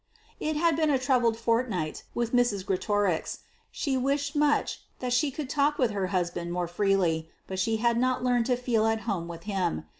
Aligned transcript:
It 0.39 0.55
had 0.55 0.75
been 0.75 0.89
a 0.89 0.97
troubled 0.97 1.37
fortnight 1.37 2.05
with 2.15 2.33
Mrs. 2.33 2.65
Greatorex. 2.65 3.41
She 3.69 3.97
wished 3.97 4.35
much 4.35 4.81
that 4.97 5.13
she 5.13 5.29
could 5.29 5.43
have 5.51 5.75
talked 5.75 5.77
to 5.79 5.89
her 5.93 6.07
husband 6.07 6.51
more 6.51 6.67
freely, 6.67 7.29
but 7.45 7.59
she 7.59 7.77
had 7.77 7.99
not 7.99 8.23
learned 8.23 8.47
to 8.47 8.55
feel 8.55 8.87
at 8.87 9.01
home 9.01 9.27
with 9.27 9.43
him. 9.43 9.85